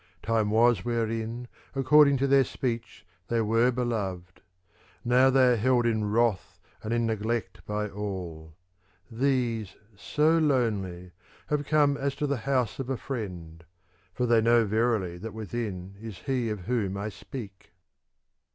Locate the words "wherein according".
0.83-2.17